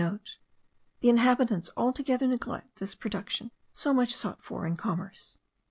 [1.01, 5.37] The inhabitants altogether neglect this production, so much sought for in commerce.